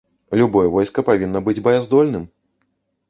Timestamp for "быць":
1.49-1.63